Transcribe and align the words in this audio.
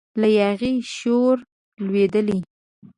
له 0.21 0.27
یاغي 0.39 0.73
شوره 0.97 1.41
لویدلی 1.85 2.39